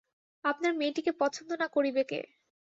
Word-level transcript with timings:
আপনার 0.45 0.73
মেয়েটিকে 0.73 1.11
পছন্দ 1.21 1.49
না 1.61 1.67
করিবে 1.67 2.03
কে? 2.03 2.19